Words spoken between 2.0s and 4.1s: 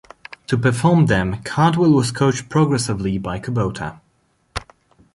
coached progressively by Kubota.